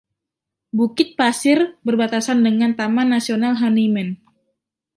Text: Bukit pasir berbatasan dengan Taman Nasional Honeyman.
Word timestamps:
Bukit 0.77 1.09
pasir 1.19 1.57
berbatasan 1.87 2.39
dengan 2.47 2.71
Taman 2.79 3.07
Nasional 3.15 3.53
Honeyman. 3.61 4.09